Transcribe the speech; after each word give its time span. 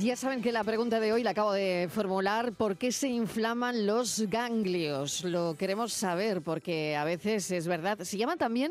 Ya 0.00 0.14
saben 0.14 0.42
que 0.42 0.52
la 0.52 0.62
pregunta 0.62 1.00
de 1.00 1.12
hoy 1.12 1.24
la 1.24 1.30
acabo 1.30 1.52
de 1.52 1.88
formular. 1.90 2.52
¿Por 2.52 2.76
qué 2.76 2.92
se 2.92 3.08
inflaman 3.08 3.84
los 3.84 4.20
ganglios? 4.30 5.24
Lo 5.24 5.56
queremos 5.56 5.92
saber 5.92 6.40
porque 6.40 6.94
a 6.94 7.02
veces 7.02 7.50
es 7.50 7.66
verdad. 7.66 7.98
Se 8.02 8.16
llama 8.16 8.36
también, 8.36 8.70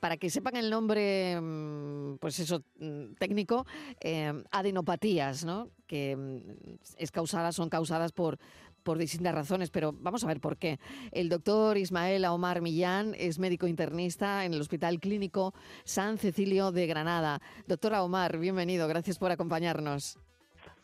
para 0.00 0.18
que 0.18 0.28
sepan 0.28 0.54
el 0.54 0.68
nombre, 0.68 1.40
mm, 1.40 2.18
pues 2.18 2.38
eso, 2.40 2.62
mm, 2.78 3.14
técnico, 3.18 3.66
eh, 4.00 4.44
adenopatías, 4.50 5.46
¿no? 5.46 5.70
Que 5.86 6.14
mm, 6.14 6.74
es 6.98 7.10
causada, 7.10 7.52
son 7.52 7.70
causadas 7.70 8.12
por, 8.12 8.38
por 8.82 8.98
distintas 8.98 9.34
razones, 9.34 9.70
pero 9.70 9.94
vamos 9.98 10.24
a 10.24 10.26
ver 10.26 10.40
por 10.40 10.58
qué. 10.58 10.78
El 11.10 11.30
doctor 11.30 11.78
Ismael 11.78 12.26
Omar 12.26 12.60
Millán 12.60 13.14
es 13.16 13.38
médico 13.38 13.66
internista 13.66 14.44
en 14.44 14.52
el 14.52 14.60
Hospital 14.60 15.00
Clínico 15.00 15.54
San 15.84 16.18
Cecilio 16.18 16.70
de 16.70 16.86
Granada. 16.86 17.40
Doctora 17.66 18.02
Omar, 18.02 18.36
bienvenido, 18.36 18.86
gracias 18.88 19.18
por 19.18 19.30
acompañarnos. 19.30 20.18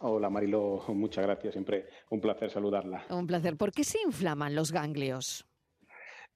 Hola 0.04 0.28
Marilo, 0.28 0.82
muchas 0.88 1.24
gracias, 1.24 1.52
siempre 1.52 1.86
un 2.10 2.20
placer 2.20 2.50
saludarla. 2.50 3.04
Un 3.10 3.26
placer. 3.26 3.56
¿Por 3.56 3.70
qué 3.70 3.84
se 3.84 3.98
inflaman 4.04 4.54
los 4.54 4.72
ganglios? 4.72 5.46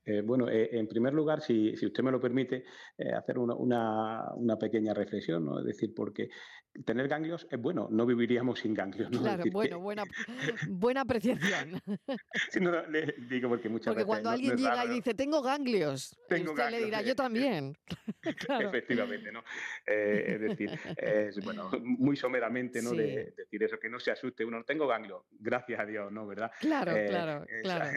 Eh, 0.06 0.20
bueno, 0.20 0.48
eh, 0.48 0.68
en 0.70 0.86
primer 0.86 1.12
lugar, 1.12 1.42
si, 1.42 1.74
usted 1.84 2.02
me 2.04 2.12
lo 2.12 2.20
permite, 2.20 2.64
eh, 2.96 3.10
hacer 3.12 3.38
una, 3.40 3.56
una, 3.56 4.56
pequeña 4.56 4.94
reflexión, 4.94 5.44
¿no? 5.44 5.58
Es 5.58 5.66
decir, 5.66 5.92
porque 5.94 6.28
tener 6.84 7.08
ganglios 7.08 7.48
es 7.50 7.60
bueno, 7.60 7.88
no 7.90 8.06
viviríamos 8.06 8.60
sin 8.60 8.72
ganglios. 8.72 9.10
¿no? 9.10 9.20
Claro, 9.20 9.42
bueno, 9.50 9.80
buena, 9.80 10.04
buena 10.70 11.00
apreciación. 11.00 11.80
sí, 12.50 12.60
no, 12.60 12.86
le 12.86 13.16
digo 13.28 13.48
porque 13.48 13.68
muchas 13.68 13.94
porque 13.94 14.06
cuando 14.06 14.30
alguien 14.30 14.56
llega 14.56 14.84
y 14.84 14.90
dice, 14.90 15.14
tengo 15.14 15.42
ganglios, 15.42 16.16
tengo 16.28 16.52
usted 16.52 16.70
le 16.70 16.84
dirá, 16.84 17.02
yo 17.02 17.16
también. 17.16 17.76
Efectivamente, 18.60 19.32
¿no? 19.32 19.42
es 19.84 20.40
decir, 20.40 20.70
es, 20.96 21.44
bueno, 21.44 21.68
muy 21.82 22.16
someramente, 22.16 22.80
¿no? 22.80 22.92
De, 22.92 23.34
decir 23.36 23.62
eso, 23.64 23.76
que 23.80 23.88
no 23.88 23.98
se 23.98 24.12
asuste 24.12 24.44
uno, 24.44 24.58
no 24.58 24.64
tengo 24.64 24.86
ganglios, 24.86 25.24
gracias 25.32 25.80
a 25.80 25.84
Dios, 25.84 26.12
¿no? 26.12 26.28
¿Verdad? 26.28 26.52
Claro, 26.60 26.92
claro, 27.08 27.44
claro 27.62 27.90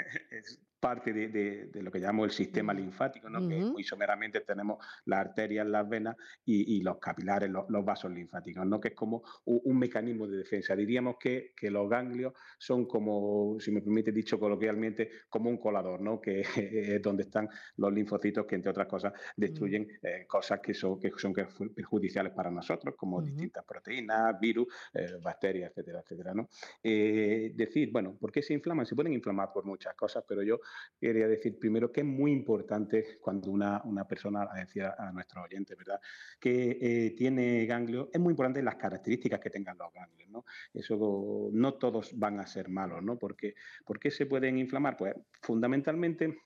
parte 0.80 1.14
de, 1.14 1.70
lo 1.82 1.92
que 1.92 2.00
llamamos 2.00 2.26
el 2.26 2.32
sistema 2.32 2.74
linfático, 2.74 3.30
¿no? 3.30 3.48
que 3.48 3.56
muy 3.60 3.84
someramente 3.84 4.42
tenemos 4.42 4.84
las 5.06 5.20
arterias, 5.20 5.68
las 5.68 5.88
venas 5.88 6.16
y, 6.46 6.82
los 6.82 6.98
capilares, 6.98 7.50
los, 7.50 7.86
vasos 7.86 8.12
linfáticos, 8.12 8.66
¿no? 8.66 8.80
que 8.80 8.90
es 8.90 8.96
como 8.96 9.24
un, 9.46 9.78
mecanismo 9.78 10.28
de 10.28 10.38
defensa. 10.38 10.76
Diríamos 10.76 11.16
que, 11.20 11.54
los 11.70 11.90
ganglios 11.90 12.34
son 12.58 12.86
como, 12.86 13.58
si 13.60 13.72
me 13.72 13.82
permite 13.82 14.12
dicho 14.12 14.40
coloquialmente, 14.40 15.10
como 15.30 15.50
un 15.50 15.58
colador, 15.58 16.02
¿no? 16.02 16.20
que 16.20 16.42
es 16.98 17.02
donde 17.02 17.24
están 17.24 17.50
los 17.78 17.94
linfocitos 17.94 18.46
que, 18.46 18.56
entre 18.56 18.72
otras 18.72 18.88
cosas, 18.88 19.14
destruyen 19.36 19.88
eh, 20.02 20.26
cosas 20.28 20.60
que 20.60 20.74
son, 20.74 21.00
que 21.00 21.12
son 21.18 21.34
perjudiciales 21.34 22.34
para 22.34 22.50
nosotros, 22.50 22.96
como 22.96 23.22
distintas 23.22 23.66
proteínas, 23.66 24.40
virus, 24.40 24.68
eh, 24.94 25.18
bacterias, 25.22 25.72
etcétera, 25.72 26.00
etcétera. 26.00 26.34
¿no? 26.34 26.50
Eh, 26.84 27.52
decir, 27.56 27.92
bueno, 27.92 28.16
¿por 28.20 28.32
qué 28.32 28.42
se 28.42 28.54
inflaman? 28.54 28.86
Se 28.86 28.96
pueden 28.96 29.14
inflamar 29.14 29.52
por 29.54 29.66
muchas 29.66 29.96
cosas, 29.96 30.24
pero 30.28 30.44
yo 30.44 30.60
quería 31.00 31.28
decir 31.28 31.58
primero 31.58 31.92
que 31.92 32.02
es 32.02 32.06
muy 32.06 32.31
importante 32.31 33.17
cuando 33.22 33.52
una, 33.52 33.81
persona, 34.08 34.48
decía 34.56 34.95
a 34.98 35.11
nuestros 35.11 35.45
oyentes, 35.45 35.78
¿verdad?, 35.78 36.00
que 36.39 36.78
eh, 36.81 37.11
tiene 37.17 37.66
ganglios, 37.66 38.09
es 38.11 38.20
muy 38.20 38.31
importante 38.31 38.61
las 38.61 38.76
características 38.76 39.39
que 39.39 39.50
tengan 39.50 39.78
los 39.78 39.94
ganglios, 39.94 40.30
¿no? 40.30 40.45
Eso 40.73 41.50
no 41.52 41.73
todos 41.76 42.17
van 42.17 42.39
a 42.39 42.48
ser 42.48 42.70
malos, 42.70 43.03
¿no? 43.03 43.17
Porque, 43.17 43.56
¿Por 43.86 44.00
qué 44.00 44.11
se 44.11 44.26
pueden 44.26 44.58
inflamar? 44.58 44.98
Pues 44.98 45.16
fundamentalmente 45.42 46.38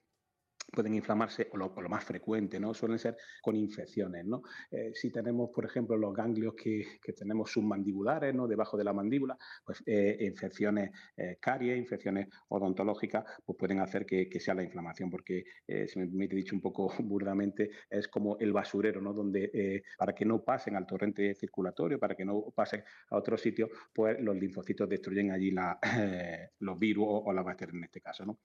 pueden 0.74 0.96
inflamarse, 0.96 1.48
o 1.52 1.58
lo, 1.58 1.70
más 1.90 2.04
frecuente, 2.04 2.60
¿no? 2.60 2.74
Suelen 2.74 3.00
ser 3.00 3.16
con 3.42 3.56
infecciones, 3.56 4.26
¿no? 4.26 4.42
Eh, 4.72 4.92
si 4.94 5.12
tenemos, 5.12 5.52
por 5.52 5.66
ejemplo, 5.66 5.96
los 5.96 6.14
ganglios 6.14 6.56
que, 6.56 6.84
tenemos 7.16 7.52
submandibulares, 7.52 8.34
¿no? 8.34 8.48
Debajo 8.48 8.76
de 8.76 8.84
la 8.84 8.92
mandíbula, 8.92 9.38
pues 9.64 9.84
eh, 9.86 10.18
infecciones 10.22 10.90
eh, 11.16 11.38
caries, 11.40 11.78
infecciones 11.78 12.28
odontológicas, 12.50 13.24
pues 13.46 13.58
pueden 13.58 13.80
hacer 13.80 14.06
que, 14.06 14.28
sea 14.40 14.56
la 14.56 14.64
inflamación, 14.64 15.10
porque, 15.10 15.44
si 15.68 16.00
me 16.00 16.08
permite 16.08 16.36
dicho 16.36 16.56
un 16.56 16.62
poco 16.62 16.92
burdamente, 17.00 17.70
es 17.90 18.08
como 18.08 18.38
el 18.40 18.52
basurero, 18.52 19.00
¿no? 19.00 19.14
Donde, 19.14 19.84
para 19.98 20.14
que 20.14 20.26
no 20.26 20.44
pasen 20.44 20.76
al 20.76 20.88
torrente 20.88 21.36
circulatorio, 21.36 22.00
para 22.00 22.16
que 22.16 22.26
no 22.26 22.52
pasen 22.56 22.84
a 23.12 23.18
otro 23.18 23.38
sitio, 23.38 23.70
pues 23.94 24.20
los 24.20 24.36
linfocitos 24.36 24.90
destruyen 24.90 25.32
allí 25.32 25.52
la, 25.52 25.80
los 26.60 26.80
virus 26.80 27.06
o, 27.08 27.24
o, 27.26 27.34
la 27.34 27.44
bacteria 27.44 27.78
en 27.78 27.84
este 27.84 28.02
caso, 28.02 28.26
¿no? 28.26 28.40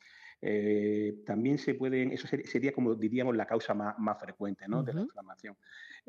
También 1.25 1.59
se 1.59 1.75
pueden 1.75 2.13
eso 2.13 2.29
sería, 2.29 2.73
como 2.73 2.95
diríamos 2.95 3.37
la 3.37 3.47
causa 3.47 3.75
más, 3.75 4.19
frecuente 4.19 4.65
de 4.67 4.93
la 4.93 5.01
inflamación. 5.01 5.57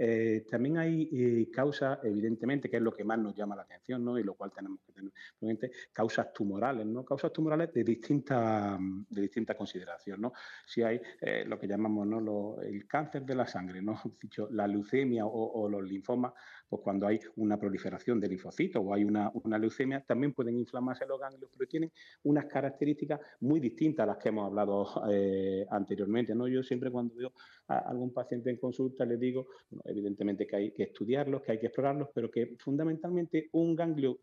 Eh, 0.02 0.46
también 0.50 0.78
hay 0.78 1.10
eh, 1.12 1.52
causas, 1.52 2.00
evidentemente, 2.04 2.70
que 2.70 2.78
es 2.78 2.82
lo 2.82 2.94
que 2.94 3.04
más 3.04 3.20
nos 3.20 3.36
llama 3.36 3.58
la 3.58 3.64
atención, 3.64 4.06
¿no? 4.06 4.18
y 4.18 4.24
lo 4.24 4.34
cual 4.34 4.50
tenemos 4.56 4.80
que 4.86 4.94
tener 4.94 5.12
presente, 5.38 5.72
causas 5.92 6.32
tumorales, 6.32 6.86
¿no? 6.86 7.04
causas 7.04 7.34
tumorales 7.34 7.74
de 7.74 7.84
distinta, 7.84 8.78
de 8.80 9.22
distinta 9.22 9.56
consideración. 9.56 10.22
¿no? 10.22 10.32
Si 10.66 10.84
hay 10.84 11.02
eh, 11.20 11.44
lo 11.46 11.60
que 11.60 11.68
llamamos 11.68 12.08
¿no? 12.08 12.62
el 12.62 12.88
cáncer 12.88 13.26
de 13.26 13.36
la 13.36 13.46
sangre, 13.46 13.82
¿no? 13.82 14.00
Dicho, 14.22 14.48
la 14.52 14.68
leucemia 14.68 15.26
o, 15.26 15.68
los 15.68 15.84
linfomas, 15.84 16.32
pues 16.70 16.82
cuando 16.82 17.06
hay 17.06 17.20
una 17.36 17.60
proliferación 17.60 18.22
de 18.22 18.30
linfocitos 18.30 18.82
o 18.86 18.94
hay 18.94 19.04
una, 19.04 19.30
una 19.34 19.58
leucemia, 19.58 20.00
también 20.00 20.34
pueden 20.34 20.58
inflamarse 20.58 21.06
los 21.06 21.20
ganglios, 21.20 21.52
pero 21.58 21.68
tienen 21.68 21.92
unas 22.24 22.46
características 22.46 23.20
muy 23.42 23.60
distintas 23.60 24.06
a 24.06 24.08
las 24.08 24.18
que 24.20 24.30
hemos 24.30 24.46
hablado 24.46 24.82
anteriormente 25.04 25.68
anteriormente. 25.90 26.36
¿no? 26.36 26.48
Yo 26.48 26.64
siempre 26.64 26.92
cuando 26.92 27.16
veo 27.16 27.34
a 27.68 27.80
algún 27.90 28.14
paciente 28.14 28.50
en 28.50 28.58
consulta 28.58 29.06
le 29.06 29.18
digo, 29.18 29.48
evidentemente 29.86 30.46
que 30.46 30.56
hay 30.56 30.72
que 30.72 30.84
estudiarlos, 30.84 31.42
que 31.42 31.54
hay 31.54 31.60
que 31.60 31.68
explorarlos, 31.68 32.10
pero 32.14 32.30
que 32.30 32.56
fundamentalmente 32.60 33.50
un 33.54 33.76
ganglio 33.76 34.20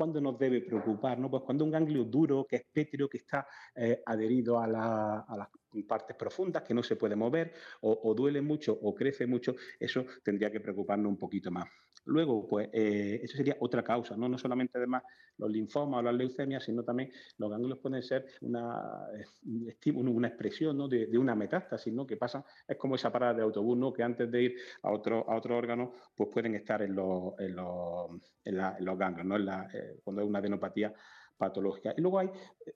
cuando 0.00 0.18
nos 0.18 0.38
debe 0.38 0.62
preocupar? 0.62 1.18
¿no? 1.18 1.30
Pues 1.30 1.42
cuando 1.42 1.62
un 1.62 1.70
ganglio 1.70 2.04
duro, 2.04 2.46
que 2.48 2.56
es 2.56 2.64
pétreo, 2.72 3.06
que 3.06 3.18
está 3.18 3.46
eh, 3.74 4.02
adherido 4.06 4.58
a, 4.58 4.66
la, 4.66 5.20
a, 5.28 5.36
las 5.36 5.48
partes 5.86 6.16
profundas, 6.16 6.62
que 6.62 6.72
no 6.72 6.82
se 6.82 6.96
puede 6.96 7.16
mover, 7.16 7.52
o, 7.82 8.14
duele 8.14 8.40
mucho 8.40 8.72
o 8.72 8.94
crece 8.94 9.26
mucho, 9.26 9.54
eso 9.78 10.06
tendría 10.22 10.50
que 10.50 10.60
preocuparnos 10.60 11.10
un 11.10 11.18
poquito 11.18 11.50
más. 11.50 11.68
Luego, 12.04 12.46
pues, 12.46 12.68
eh, 12.72 13.20
eso 13.22 13.36
sería 13.36 13.56
otra 13.60 13.82
causa, 13.82 14.16
¿no? 14.16 14.28
No 14.28 14.38
solamente 14.38 14.78
además 14.78 15.02
los 15.36 15.50
linfomas 15.50 16.00
o 16.00 16.02
las 16.02 16.14
leucemias, 16.14 16.64
sino 16.64 16.82
también 16.82 17.10
los 17.38 17.50
ganglios 17.50 17.78
pueden 17.78 18.02
ser 18.02 18.26
una, 18.42 19.06
eh, 19.14 19.92
una 19.92 20.28
expresión 20.28 20.76
¿no? 20.76 20.88
de, 20.88 21.16
una 21.18 21.34
metástasis, 21.34 21.92
¿no? 21.92 22.06
Que 22.06 22.16
pasa, 22.16 22.44
es 22.66 22.76
como 22.76 22.94
esa 22.94 23.10
parada 23.10 23.34
de 23.34 23.42
autobús, 23.42 23.76
¿no? 23.76 23.92
Que 23.92 24.02
antes 24.02 24.30
de 24.30 24.42
ir 24.42 24.56
a 24.82 24.90
otro, 24.90 25.28
a 25.28 25.36
otro 25.36 25.56
órgano, 25.56 25.92
pues 26.14 26.28
pueden 26.32 26.54
estar 26.54 26.82
en 26.82 26.94
los, 26.94 27.38
en 27.38 27.56
los, 27.56 28.10
en 28.44 28.84
los 28.84 28.98
ganglios, 28.98 29.26
¿no? 29.26 29.36
Eh, 29.72 30.00
cuando 30.04 30.22
hay 30.22 30.28
una 30.28 30.38
adenopatía 30.38 30.94
patológica. 31.38 31.94
Y 31.96 32.02
luego 32.02 32.18
hay 32.18 32.30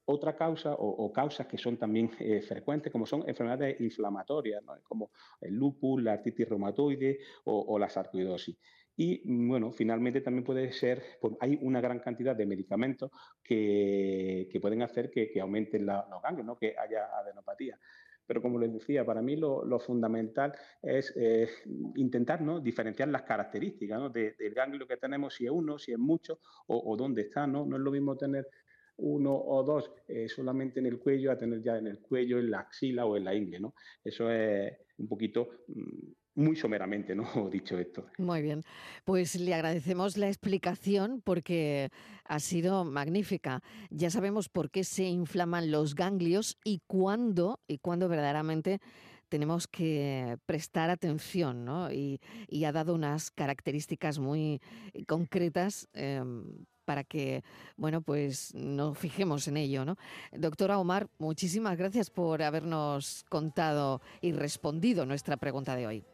otra 0.06 0.34
causa 0.34 0.74
o, 0.78 1.12
causas 1.12 1.46
que 1.46 1.58
son 1.58 1.76
también 1.76 2.08
frecuentes, 2.08 2.90
como 2.90 3.04
son 3.04 3.22
enfermedades 3.28 3.78
inflamatorias, 3.78 4.62
como 4.82 5.10
el 5.42 5.54
lupus, 5.54 6.02
la 6.02 6.14
artritis 6.14 6.48
reumatoide 6.48 7.18
o, 7.44 7.78
la 7.78 7.90
sarcoidosis. 7.90 8.56
Y 8.96 9.22
bueno, 9.24 9.72
finalmente 9.72 10.20
también 10.20 10.44
puede 10.44 10.72
ser, 10.72 11.02
pues, 11.20 11.34
hay 11.40 11.58
una 11.62 11.80
gran 11.80 11.98
cantidad 11.98 12.36
de 12.36 12.46
medicamentos 12.46 13.10
que, 13.42 14.48
pueden 14.60 14.82
hacer 14.82 15.10
que, 15.10 15.40
aumenten 15.40 15.86
los 15.86 16.22
ganglios, 16.22 16.46
¿no? 16.46 16.56
que 16.56 16.76
haya 16.78 17.06
adenopatía. 17.18 17.78
Pero 18.26 18.40
como 18.40 18.58
les 18.58 18.72
decía, 18.72 19.04
para 19.04 19.20
mí 19.20 19.36
lo, 19.36 19.78
fundamental 19.80 20.54
es 20.80 21.12
eh, 21.16 21.48
intentar 21.96 22.40
¿no? 22.40 22.60
diferenciar 22.60 23.08
las 23.08 23.22
características 23.22 24.12
del 24.12 24.54
ganglio 24.54 24.86
que 24.86 24.96
tenemos, 24.96 25.34
si 25.34 25.44
es 25.44 25.50
uno, 25.50 25.78
si 25.78 25.92
es 25.92 25.98
mucho 25.98 26.38
o, 26.68 26.96
dónde 26.96 27.22
está. 27.22 27.46
¿no? 27.46 27.66
no 27.66 27.76
es 27.76 27.82
lo 27.82 27.90
mismo 27.90 28.16
tener 28.16 28.48
uno 28.96 29.34
o 29.34 29.62
dos 29.64 29.90
eh, 30.06 30.28
solamente 30.28 30.78
en 30.78 30.86
el 30.86 31.00
cuello 31.00 31.32
a 31.32 31.36
tener 31.36 31.60
ya 31.60 31.76
en 31.76 31.88
el 31.88 31.98
cuello, 31.98 32.38
en 32.38 32.50
la 32.50 32.60
axila 32.60 33.04
o 33.04 33.16
en 33.16 33.24
la 33.24 33.34
ingle. 33.34 33.60
¿no? 33.60 33.74
Eso 34.02 34.30
es 34.30 34.72
un 34.98 35.08
poquito... 35.08 35.50
Mm, 35.68 36.23
muy 36.34 36.56
someramente, 36.56 37.14
¿no? 37.14 37.24
Dicho 37.50 37.78
esto. 37.78 38.06
Muy 38.18 38.42
bien. 38.42 38.62
Pues 39.04 39.34
le 39.36 39.54
agradecemos 39.54 40.16
la 40.16 40.28
explicación 40.28 41.20
porque 41.22 41.90
ha 42.24 42.40
sido 42.40 42.84
magnífica. 42.84 43.62
Ya 43.90 44.10
sabemos 44.10 44.48
por 44.48 44.70
qué 44.70 44.84
se 44.84 45.04
inflaman 45.04 45.70
los 45.70 45.94
ganglios 45.94 46.58
y 46.64 46.80
cuándo, 46.86 47.60
y 47.68 47.78
cuándo 47.78 48.08
verdaderamente 48.08 48.80
tenemos 49.28 49.66
que 49.66 50.38
prestar 50.46 50.90
atención, 50.90 51.64
¿no? 51.64 51.90
Y, 51.90 52.20
ha 52.64 52.72
dado 52.72 52.94
unas 52.94 53.30
características 53.30 54.18
muy 54.18 54.60
concretas. 55.06 55.88
Em, 55.92 56.44
para 56.84 57.02
que, 57.02 57.42
bueno, 57.76 58.02
pues 58.02 58.54
nos 58.54 58.98
fijemos 58.98 59.48
en 59.48 59.56
ello, 59.56 59.84
¿no? 59.86 59.96
Doctora 60.32 60.78
Omar, 60.78 61.08
muchísimas 61.18 61.78
gracias 61.78 62.10
por 62.10 62.42
habernos 62.42 63.24
contado 63.30 64.02
y 64.20 64.32
respondido 64.32 65.06
nuestra 65.06 65.38
pregunta 65.38 65.76
de 65.76 65.86
hoy. 65.86 66.04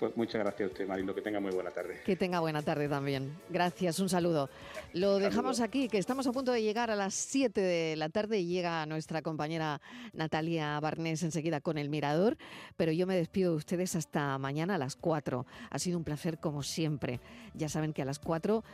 Pues 0.00 0.16
muchas 0.16 0.40
gracias 0.40 0.70
a 0.70 0.72
usted, 0.72 0.88
Marilo. 0.88 1.14
Que 1.14 1.20
tenga 1.20 1.40
muy 1.40 1.52
buena 1.52 1.70
tarde. 1.70 2.00
Que 2.06 2.16
tenga 2.16 2.40
buena 2.40 2.62
tarde 2.62 2.88
también. 2.88 3.36
Gracias, 3.50 4.00
un 4.00 4.08
saludo. 4.08 4.48
Lo 4.94 5.18
dejamos 5.18 5.60
aquí, 5.60 5.88
que 5.88 5.98
estamos 5.98 6.26
a 6.26 6.32
punto 6.32 6.52
de 6.52 6.62
llegar 6.62 6.90
a 6.90 6.96
las 6.96 7.12
7 7.12 7.60
de 7.60 7.96
la 7.96 8.08
tarde 8.08 8.38
y 8.38 8.46
llega 8.46 8.86
nuestra 8.86 9.20
compañera 9.20 9.82
Natalia 10.14 10.80
Barnés 10.80 11.22
enseguida 11.22 11.60
con 11.60 11.76
el 11.76 11.90
Mirador. 11.90 12.38
Pero 12.78 12.92
yo 12.92 13.06
me 13.06 13.14
despido 13.14 13.50
de 13.50 13.58
ustedes 13.58 13.94
hasta 13.94 14.38
mañana 14.38 14.76
a 14.76 14.78
las 14.78 14.96
4. 14.96 15.44
Ha 15.68 15.78
sido 15.78 15.98
un 15.98 16.04
placer 16.04 16.38
como 16.38 16.62
siempre. 16.62 17.20
Ya 17.52 17.68
saben 17.68 17.92
que 17.92 18.00
a 18.00 18.06
las 18.06 18.20
4 18.20 18.64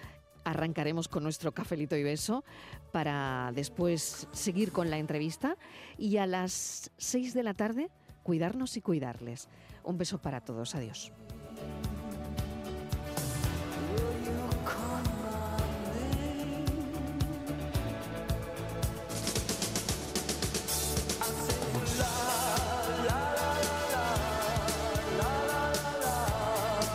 arrancaremos 0.44 1.08
con 1.08 1.24
nuestro 1.24 1.50
cafelito 1.50 1.96
y 1.96 2.04
beso 2.04 2.44
para 2.92 3.50
después 3.52 4.28
seguir 4.30 4.70
con 4.70 4.90
la 4.90 4.98
entrevista 4.98 5.56
y 5.98 6.18
a 6.18 6.26
las 6.26 6.92
6 6.98 7.34
de 7.34 7.42
la 7.42 7.54
tarde 7.54 7.90
cuidarnos 8.26 8.76
y 8.76 8.82
cuidarles. 8.82 9.48
Un 9.84 9.98
beso 9.98 10.20
para 10.20 10.40
todos. 10.40 10.74
Adiós. 10.74 11.12